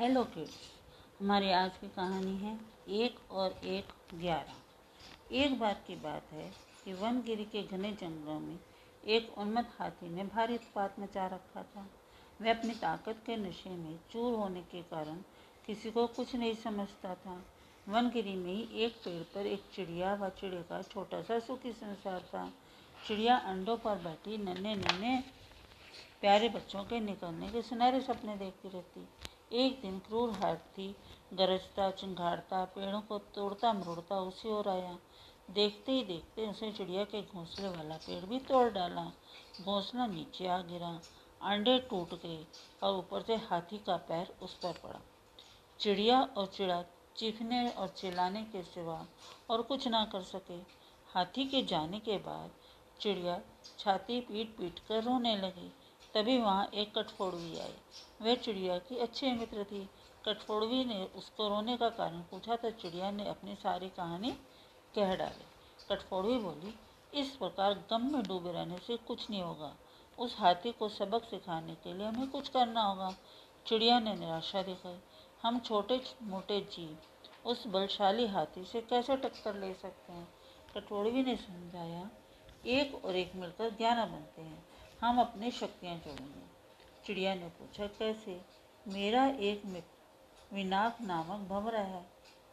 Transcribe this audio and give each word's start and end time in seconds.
Hello 0.00 0.22
kids, 0.24 0.52
हमारी 1.20 1.50
आज 1.52 1.70
की 1.70 1.88
कहानी 1.88 2.36
है 2.36 2.52
एक 2.98 3.16
और 3.30 3.60
एक 3.64 3.88
ग्यारह। 4.14 5.34
एक 5.36 5.58
बार 5.58 5.74
की 5.86 5.94
बात 5.94 6.32
है 6.32 6.48
कि 6.84 6.92
वनगिरी 6.92 7.44
के 7.44 7.62
घने 7.62 7.90
जंगलों 7.92 8.38
में 8.40 8.58
एक 9.06 9.38
उन्मत्त 9.38 9.74
हाथी 9.78 10.08
ने 10.08 10.24
भारी 10.24 10.54
उत्पात 10.54 10.96
मचा 11.00 11.26
रखा 11.26 11.62
था। 11.64 11.86
वह 12.40 12.50
अपनी 12.50 12.74
ताकत 12.76 13.22
के 13.26 13.36
नशे 13.36 13.70
में 13.70 13.98
चूर 14.12 14.38
होने 14.38 14.62
के 14.62 14.82
कारण 14.82 15.16
किसी 15.66 15.90
को 15.90 16.06
कुछ 16.06 16.34
नहीं 16.34 16.54
समझता 16.54 17.14
था। 17.14 17.38
वनगिरी 17.86 18.34
में 18.36 18.52
ही 18.52 18.84
एक 18.84 18.96
पेड़ 19.04 19.22
पर 19.34 19.46
एक 19.46 19.70
चिड़िया 19.74 20.14
व 20.14 20.28
चिड़िया 20.30 20.62
का 20.62 20.82
छोटा 20.82 21.22
सा 21.22 21.38
सुखी 21.38 21.72
संसार 21.72 22.20
था। 22.20 22.50
चिड़िया 23.06 23.36
अंडों 23.36 23.76
पर 23.76 23.98
बैठी 23.98 24.38
नन्हे 24.38 24.74
नन्हे 24.76 25.16
प्यारे 26.20 26.48
बच्चों 26.48 26.84
के 26.84 27.00
निकलने 27.00 27.48
के 27.48 27.62
सुनहरे 27.62 28.00
सपने 28.00 28.36
देखती 28.36 28.68
रहती। 28.68 29.06
एक 29.50 29.80
दिन 29.82 29.98
क्रूर 29.98 30.30
हाथी 30.30 30.86
गरजता 31.34 31.90
चिंगाड़ता 31.90 32.64
पेड़ों 32.64 33.00
को 33.00 33.18
तोड़ता 33.34 33.72
मरोड़ता 33.72 34.16
उसी 34.20 34.48
ओर 34.48 34.68
आया। 34.68 34.96
देखते 35.50 35.92
ही 35.92 36.02
देखते 36.04 36.46
उसे 36.46 36.70
चिड़िया 36.72 37.04
के 37.04 37.22
घोंसले 37.22 37.68
वाला 37.68 37.96
पेड़ 37.96 38.24
भी 38.24 38.38
तोड़ 38.38 38.68
डाला। 38.72 39.04
घोंसला 39.60 40.06
नीचे 40.06 40.46
आ 40.46 40.58
गिरा, 40.62 40.90
अंडे 41.42 41.78
टूट 41.80 42.14
गए 42.14 42.44
और 42.82 42.96
ऊपर 42.96 43.22
से 43.22 43.36
हाथी 43.48 43.78
का 43.78 43.96
पैर 44.08 44.32
उस 44.42 44.54
पर 44.54 44.72
पड़ा। 44.72 45.00
चिड़िया 45.80 46.20
और 46.36 46.46
चिड़ा 46.46 46.82
चीखने 47.16 47.68
और 47.70 47.88
चिल्लाने 47.88 48.42
के 48.44 48.62
सिवा 48.62 49.04
और 49.50 49.62
कुछ 49.62 49.88
ना 49.88 50.04
कर 50.04 50.22
सके। 50.22 50.58
हाथी 51.14 51.44
के 51.44 51.62
जाने 51.62 51.98
के 51.98 52.18
बाद 52.18 52.50
चिड़िया 53.00 53.40
छाती 53.78 54.20
पीट 54.20 54.56
पीट 54.58 54.78
कर 54.78 55.02
रोने 55.02 55.36
लगी। 55.36 55.70
तभी 56.14 56.38
वहाँ 56.38 56.68
एक 56.74 56.94
कठफोड़वी 56.98 57.58
आई। 57.58 57.74
वह 58.22 58.34
चिड़िया 58.34 58.78
की 58.78 58.98
अच्छी 58.98 59.32
मित्र 59.32 59.64
थी। 59.64 59.88
कठफोड़वी 60.26 60.84
ने 60.84 61.04
उसको 61.16 61.48
रोने 61.48 61.76
का 61.76 61.88
कारण 61.88 62.20
पूछा 62.20 62.56
तो 62.56 62.70
चिड़िया 62.70 63.10
ने 63.10 63.28
अपनी 63.28 63.54
सारी 63.54 63.88
कहानी 63.88 64.32
कह 64.94 65.14
डाली। 65.16 65.44
कठफोड़वी 65.88 66.38
बोली, 66.38 66.74
इस 67.14 67.30
प्रकार 67.36 67.74
गम 67.90 68.12
में 68.12 68.22
डूबे 68.22 68.52
रहने 68.52 68.78
से 68.78 68.96
कुछ 68.96 69.30
नहीं 69.30 69.42
होगा। 69.42 69.74
उस 70.18 70.36
हाथी 70.38 70.72
को 70.72 70.88
सबक 70.88 71.24
सिखाने 71.24 71.74
के 71.74 71.92
लिए 71.92 72.06
हमें 72.06 72.30
कुछ 72.30 72.48
करना 72.48 72.82
होगा। 72.82 73.14
चिड़िया 73.66 73.98
ने 74.00 74.14
निराशा 74.14 74.62
दिखाई। 74.62 74.98
हम 75.42 75.58
छोटे 75.58 76.00
मोटे 76.22 76.60
जीव, 76.72 76.96
उस 77.46 77.66
बलशाली 77.66 78.26
हाथी 78.26 78.64
से 78.64 78.80
कैसे 78.80 79.16
टक्कर 79.16 79.54
ले 79.54 79.72
सकते 79.74 80.12
हैं? 80.12 80.28
कठोड़वी 80.74 81.22
ने 81.22 81.36
समझाया, 81.36 82.10
एक 82.66 83.04
और 83.04 83.16
एक 83.16 83.34
मिलकर 83.34 83.70
ग्यारह 83.70 84.04
बनते 84.04 84.42
हैं। 84.42 84.62
हम 85.00 85.20
अपनी 85.20 85.50
शक्तियाँ 85.50 85.96
जोड़ेंगे। 85.96 86.46
चिड़िया 87.04 87.34
ने 87.34 87.48
पूछा, 87.48 87.86
कैसे? 87.86 88.40
मेरा 88.88 89.26
एक 89.26 89.62
मित्र 89.66 90.54
विनाक 90.54 91.00
नामक 91.00 91.48
भंवरा 91.48 91.80
है, 91.80 92.06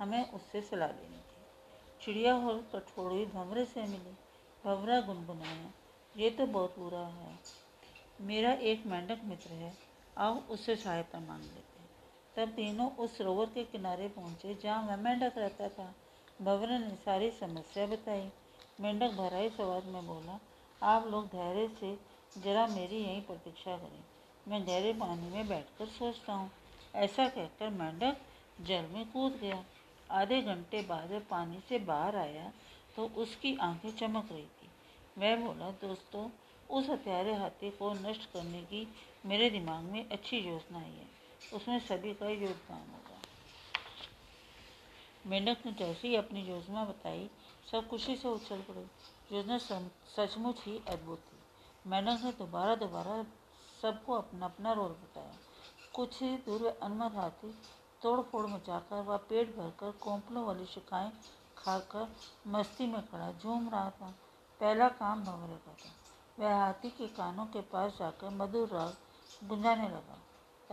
हमें 0.00 0.32
उससे 0.32 0.62
सलाह 0.62 0.88
लेनी 0.88 1.16
थी। 1.16 1.42
चिड़िया 2.00 2.36
और 2.36 2.68
कठोड़ी 2.74 3.24
भंवरे 3.26 3.64
से 3.64 3.82
मिली। 3.82 4.12
भंवरा 4.64 5.00
गुनगुनाया, 5.00 5.70
ये 6.16 6.30
तो 6.30 6.46
बहुत 6.46 6.78
बुरा 6.78 6.98
है। 6.98 7.38
मेरा 8.20 8.52
एक 8.52 8.86
मेंढक 8.86 9.20
मित्र 9.24 9.50
है 9.50 9.74
आओ 10.18 10.40
उससे 10.40 10.76
सहायता 10.76 11.20
मांग 11.20 11.42
लेते 11.42 11.80
हैं। 11.80 11.90
तब 12.36 12.52
तीनों 12.52 12.90
उस 12.90 13.18
सरोवर 13.18 13.46
के 13.46 13.64
किनारे 13.64 14.08
पहुँचे, 14.08 14.54
जहाँ 14.54 14.86
वह 14.86 14.96
मेंढक 14.96 15.32
रहता 15.38 15.68
था। 15.68 15.94
भंवरा 16.42 16.78
ने 16.78 16.94
सारी 16.94 17.30
समस्या 17.30 17.86
बताई। 17.86 18.32
मेंढक 18.80 19.10
भराई 19.10 19.50
सवाल 19.50 19.82
में 19.82 20.06
बोला, 20.06 20.40
आप 20.82 21.06
लोग 21.06 21.26
धैर्य 21.26 21.68
से 21.80 22.14
जरा 22.36 22.66
मेरी 22.66 22.96
यहीं 22.96 23.20
प्रतीक्षा 23.22 23.76
करें। 23.76 24.02
मैं 24.48 24.66
गहरे 24.66 24.92
पानी 24.92 25.28
में 25.30 25.46
बैठकर 25.48 25.86
सोचता 25.88 26.32
हूँ। 26.32 26.50
ऐसा 26.94 27.28
कहकर 27.28 27.68
मेंढक 27.70 28.16
जल 28.60 28.86
में 28.86 29.04
कूद 29.12 29.36
गया। 29.36 29.64
आधे 30.10 30.40
घंटे 30.42 30.82
बाद 30.82 31.10
वह 31.10 31.20
पानी 31.20 31.60
से 31.68 31.78
बाहर 31.78 32.16
आया 32.16 32.52
तो 32.96 33.06
उसकी 33.16 33.56
आँखें 33.56 33.90
चमक 33.90 34.32
रही 34.32 34.44
थी। 34.44 34.68
मैं 35.18 35.44
बोला, 35.44 35.70
दोस्तों, 35.70 36.28
उस 36.70 36.88
हत्यारे 36.88 37.34
हाथी 37.34 37.70
को 37.70 37.92
नष्ट 37.92 38.30
करने 38.32 38.62
की 38.62 38.86
मेरे 39.26 39.50
दिमाग 39.50 39.84
में 39.84 40.08
अच्छी 40.08 40.38
योजना 40.38 40.78
आई 40.78 40.90
है। 40.90 41.08
उसमें 41.52 41.78
सभी 41.80 42.14
का 42.14 42.28
योगदान 42.28 42.90
होगा। 42.90 43.20
मेंढक 45.26 45.66
ने 45.66 45.72
जैसे 45.72 46.08
ही 46.08 46.16
अपनी 46.16 46.42
योजना 46.42 46.84
बताई, 46.84 47.30
सब 47.70 47.88
खुशी 47.88 48.16
से 48.16 48.28
उछल 48.28 48.60
पड़े। 48.60 48.86
योजना 49.32 49.58
सचमुच 50.16 50.64
ही 50.64 50.80
अद्भुत 50.88 51.18
थी। 51.18 51.33
मैडम 51.86 52.18
ने 52.24 52.32
दोबारा 52.32 52.74
दोबारा 52.74 53.22
सबको 53.82 54.12
अपना 54.12 54.46
अपना 54.46 54.72
रोल 54.72 54.88
बताया। 54.88 55.32
कुछ 55.94 56.22
ही 56.22 56.36
दूर 56.36 56.78
अनुमत 56.82 57.14
हाथी 57.14 57.58
तोड़ 58.02 58.20
फोड़ 58.20 58.46
मचाकर 58.46 59.02
व 59.02 59.16
पेट 59.16 59.56
भरकर 59.56 59.90
कोंपलों 59.90 60.44
वाली 60.44 60.66
शिकाएँ 60.66 61.12
खाकर 61.58 62.16
मस्ती 62.46 62.86
में 62.86 63.08
खड़ा, 63.08 63.32
झूम 63.32 63.68
रहा 63.68 63.90
था। 63.90 64.14
पहला 64.60 64.88
काम 64.88 65.24
भंवरे 65.24 65.56
का 65.56 65.72
था। 65.72 65.92
वह 66.38 66.56
हाथी 66.56 66.90
के 66.90 67.08
कानों 67.08 67.46
के 67.46 67.60
पास 67.60 67.96
जाकर 67.98 68.30
मधुर 68.30 68.68
राग 68.68 68.96
गुंजाने 69.48 69.88
लगा। 69.88 70.18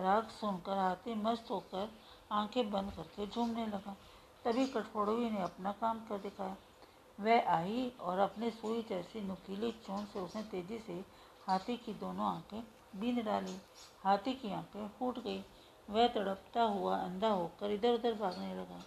राग 0.00 0.28
सुनकर 0.28 0.78
हाथी 0.78 1.14
मस्त 1.14 1.50
होकर 1.50 1.90
आँखें 2.32 2.70
बंद 2.70 2.90
करके 2.90 3.26
झूमने 3.26 3.66
लगा। 3.66 3.96
तभी 4.44 4.66
कठफोड़वी 4.66 5.30
ने 5.30 5.42
अपना 5.42 5.72
काम 5.72 5.98
कर 5.98 6.18
दिखाया। 6.18 6.56
वह 7.18 7.48
आई 7.48 7.90
और 8.00 8.18
अपने 8.18 8.50
सुई 8.50 8.82
जैसी 8.88 9.20
नुकीली 9.20 9.70
चोंच 9.86 10.08
से 10.08 10.20
उसने 10.20 10.42
तेज़ी 10.42 10.78
से 10.78 11.04
हाथी 11.46 11.76
की 11.76 11.92
दोनों 11.94 12.26
आँखें 12.26 12.62
बीन 13.00 13.22
डाली। 13.24 13.56
हाथी 14.00 14.32
की 14.32 14.52
आँखें 14.52 14.88
फूट 14.88 15.18
गई। 15.18 15.42
वह 15.88 16.06
तड़पता 16.08 16.62
हुआ 16.62 16.96
अंधा 16.96 17.28
होकर 17.28 17.70
इधर 17.70 17.94
उधर 17.94 18.14
भागने 18.14 18.54
लगा। 18.54 18.82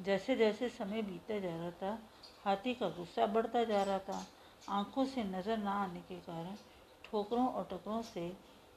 जैसे 0.00 0.36
जैसे 0.36 0.68
समय 0.68 1.02
बीता 1.02 1.38
जा 1.38 1.56
रहा 1.56 1.70
था, 1.72 1.98
हाथी 2.44 2.74
का 2.74 2.88
गुस्सा 2.88 3.26
बढ़ता 3.26 3.64
जा 3.64 3.82
रहा 3.82 3.98
था। 3.98 4.26
आँखों 4.68 5.04
से 5.04 5.24
नज़र 5.24 5.56
ना 5.56 5.72
आने 5.74 6.00
के 6.00 6.16
कारण 6.20 6.54
ठोकरों 7.04 7.46
और 7.48 7.68
टकरों 7.72 8.02
से 8.04 8.32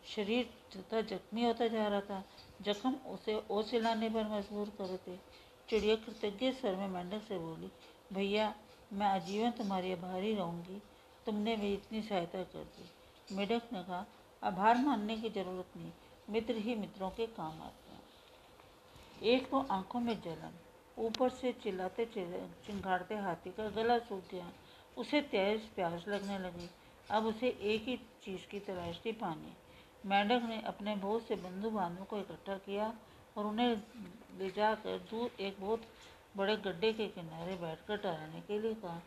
शरीर 0.06 0.50
तथा 0.76 1.02
जख्मी 1.02 1.46
होता 1.46 1.68
जा 1.68 1.88
रहा 1.88 2.02
था। 2.02 2.24
जख्म 2.62 2.94
उसे 3.08 3.42
ओ 3.52 3.62
चिल्लाने 3.62 4.10
पर 4.10 4.28
मजबूर 4.28 4.70
कर 4.78 4.98
थे 4.98 5.18
चिड़िया 5.70 5.96
कृतज्ञ 5.96 6.52
स्वर 6.52 6.76
में 6.76 6.88
मेंढक 6.88 7.22
से 7.24 7.38
बोली, 7.38 7.72
भैया 8.14 8.54
मैं 8.94 9.08
आजीवन 9.08 9.52
तुम्हारी 9.52 9.92
आभारी 9.94 10.34
रहूँगी। 10.36 10.82
तुमने 11.26 11.56
मेरी 11.56 11.74
इतनी 11.74 12.02
सहायता 12.02 12.44
कर 12.44 12.64
दी। 12.64 13.36
मेढक 13.36 13.62
ने 13.74 13.84
कहा, 13.84 14.06
आभार 14.44 14.78
मानने 14.78 15.18
की 15.18 15.30
ज़रूरत 15.30 15.78
नहीं, 15.78 15.92
मित्र 16.30 16.56
ही 16.56 16.76
मित्रों 16.76 17.10
के 17.10 17.28
काम 17.28 17.62
आते 17.62 17.92
हैं। 17.92 18.02
एक 19.24 19.50
को 19.50 19.62
आँखों 19.62 20.00
में 20.00 20.22
जलन, 20.22 20.54
ऊपर 20.98 21.30
से 21.30 21.52
चिल्लाते 21.54 22.06
चिंगाड़ते 22.06 23.16
हाथी 23.16 23.50
का 23.50 23.70
गला 23.70 23.98
सूख 24.00 24.30
गया। 24.32 24.52
उसे 24.98 25.22
तेज 25.22 25.62
प्यास 25.62 26.08
लगने 26.08 26.40
लगी। 26.40 26.70
अब 27.10 27.26
उसे 27.26 27.48
एक 27.48 27.84
ही 27.84 27.98
चीज़ 28.24 28.48
की 28.48 28.60
तलाश 28.60 29.00
थी, 29.06 29.12
पानी। 29.12 29.54
मेंढक 30.06 30.44
ने 30.44 30.62
अपने 30.62 30.96
बहुत 30.96 31.28
से 31.28 31.36
बंधु 31.36 31.70
बांधवों 31.70 32.06
को 32.06 32.18
इकट्ठा 32.18 32.58
किया 32.58 32.94
और 33.38 33.46
उन्हें 33.46 33.76
ले 34.38 34.50
जाकर 34.52 34.98
दूर 35.12 35.32
एक 35.40 35.58
बहुत 35.60 35.82
बड़े 36.36 36.56
गड्ढे 36.58 36.92
के 36.94 37.08
किनारे 37.08 37.56
बैठकर 37.56 37.98
टहराने 37.98 38.42
के 38.42 38.60
लिए 38.60 38.74
कहा। 38.74 39.00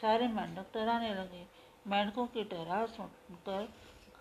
सारे 0.00 0.28
मेंढक 0.28 0.66
टहराने 0.74 1.14
लगे। 1.14 1.44
मेंढकों 1.86 2.26
की 2.26 2.44
टहराव 2.44 2.86
सुनकर 2.86 3.68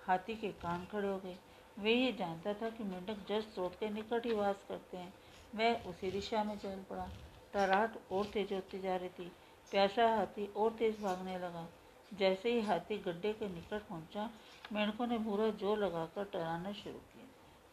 हाथी 0.08 0.36
के 0.36 0.48
कान 0.62 0.86
खड़े 0.92 1.08
हो 1.08 1.18
गए। 1.18 1.38
वे 1.78 1.94
ये 1.94 2.12
जानता 2.12 2.54
था 2.54 2.70
कि 2.70 2.84
मेंढक 2.84 3.26
जल 3.30 3.42
स्रोत 3.44 3.76
के 3.76 3.90
निकट 3.90 4.26
ही 4.26 4.34
वास 4.34 4.64
करते 4.70 4.98
हैं। 4.98 5.14
वह 5.56 5.90
उसी 5.90 6.12
दिशा 6.12 6.44
में 6.44 6.58
चल 6.58 6.84
पड़ा। 6.90 7.08
टहराट 7.54 7.98
और 8.12 8.26
तेज 8.26 8.54
होती 8.54 8.80
जा 8.80 8.96
रही 8.96 9.10
थी। 9.10 9.32
प्यासा 9.72 10.08
हाथी 10.16 10.46
और 10.58 10.72
तेज 10.72 11.00
भागने 11.02 11.38
लगा। 11.40 11.68
जैसे 12.12 12.52
ही 12.54 12.62
हाथी 12.62 12.98
गड्ढे 12.98 13.34
के 13.34 13.48
निकट 13.50 13.82
पहुँचा, 13.82 14.30
मेंढकों 14.74 15.08
ने 15.08 15.18
पूरा 15.20 15.50
ज़ोर 15.52 15.78
लगाकर 15.80 16.24
टहराना 16.24 16.72
शुरू 16.74 16.98
किया। 16.98 17.28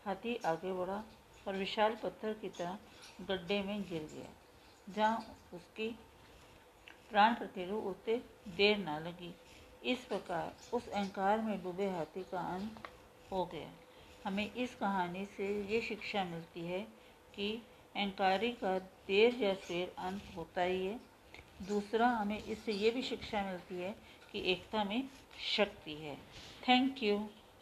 हाथी 0.04 0.36
आगे 0.46 0.72
बढ़ा 0.72 1.02
और 1.48 1.56
विशाल 1.56 1.96
पत्थर 2.02 2.32
की 2.32 2.48
तरह 2.48 2.78
गड्ढे 3.28 3.62
में 3.62 3.82
गिर 3.82 4.08
गया। 4.14 4.30
जहाँ 4.88 5.36
उसकी 5.54 5.88
प्राण 7.10 7.34
प्रतिरू 7.34 7.76
उठते 7.80 8.16
देर 8.48 8.78
ना 8.78 8.98
लगी। 8.98 9.34
इस 9.84 9.98
प्रकार 9.98 10.52
उस 10.72 10.88
अहंकार 10.88 11.40
में 11.40 11.62
डूबे 11.62 11.86
हाथी 11.90 12.22
का 12.22 12.40
अंत 12.54 12.88
हो 13.32 13.44
गया। 13.44 13.70
हमें 14.24 14.54
इस 14.54 14.74
कहानी 14.74 15.24
से 15.24 15.48
ये 15.62 15.80
शिक्षा 15.80 16.24
मिलती 16.24 16.60
है 16.60 16.80
कि 17.34 17.62
अहंकारी 17.96 18.52
का 18.52 18.78
देर 18.78 19.34
या 19.34 19.54
शेर 19.54 19.94
अंत 19.98 20.22
होता 20.36 20.62
ही 20.62 20.86
है। 20.86 21.00
दूसरा, 21.62 22.08
हमें 22.08 22.44
इससे 22.44 22.72
ये 22.72 22.90
भी 22.90 23.02
शिक्षा 23.02 23.42
मिलती 23.42 23.74
है 23.74 23.94
कि 24.32 24.42
एकता 24.52 24.84
में 24.84 25.08
शक्ति 25.56 25.94
है। 25.94 26.16
Thank 26.68 27.02
you 27.02 27.28